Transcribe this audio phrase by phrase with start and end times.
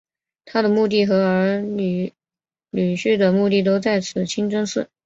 [0.45, 2.13] 她的墓地和女儿
[2.71, 4.89] 女婿的墓地都在此清真寺。